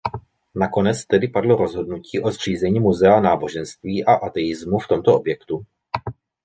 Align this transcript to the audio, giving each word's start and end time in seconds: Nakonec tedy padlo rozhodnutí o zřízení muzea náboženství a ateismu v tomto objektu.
Nakonec 0.55 1.05
tedy 1.07 1.27
padlo 1.27 1.55
rozhodnutí 1.55 2.19
o 2.21 2.31
zřízení 2.31 2.79
muzea 2.79 3.19
náboženství 3.19 4.05
a 4.05 4.13
ateismu 4.13 4.79
v 4.79 4.87
tomto 4.87 5.15
objektu. 5.15 5.65